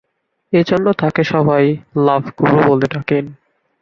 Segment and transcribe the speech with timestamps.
[0.53, 1.63] এজন্য তাকে সবাই
[1.97, 3.25] 'লাভ গুরু' বলে ডাকেন।